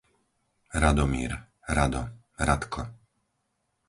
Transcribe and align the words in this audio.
Radomír, 0.83 1.29
Rado, 1.75 2.03
Radko 2.47 2.81